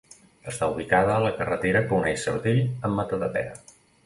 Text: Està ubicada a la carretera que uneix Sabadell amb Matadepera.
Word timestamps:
Està 0.51 0.69
ubicada 0.71 1.11
a 1.15 1.19
la 1.25 1.33
carretera 1.41 1.83
que 1.85 1.95
uneix 1.99 2.25
Sabadell 2.25 2.63
amb 2.73 2.99
Matadepera. 3.03 3.57